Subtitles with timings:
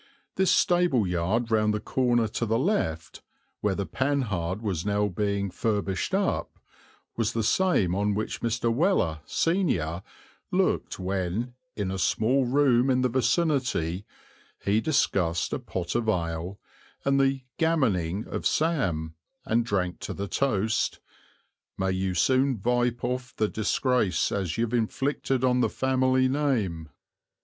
[0.35, 3.21] This stable yard round the corner to the left,
[3.59, 6.57] where the Panhard was now being furbished up,
[7.15, 8.73] was the same on which Mr.
[8.73, 10.01] Weller, senior,
[10.49, 14.03] looked when, "in a small room in the vicinity,"
[14.65, 16.59] he discussed a pot of ale
[17.05, 19.13] and the "gammoning" of Sam,
[19.45, 20.99] and drank to the toast,
[21.77, 26.89] "May you soon vipe off the disgrace as you've inflicted on the family name."